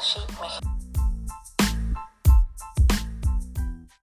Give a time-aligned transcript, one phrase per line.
[0.00, 0.79] Takashi Mejía.